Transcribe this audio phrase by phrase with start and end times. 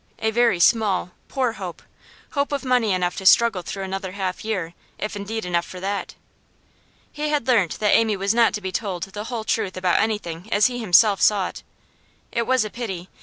[0.17, 1.83] 'A very small, poor hope.
[2.31, 6.15] Hope of money enough to struggle through another half year, if indeed enough for that.'
[7.11, 10.49] He had learnt that Amy was not to be told the whole truth about anything
[10.51, 11.61] as he himself saw it.
[12.31, 13.09] It was a pity.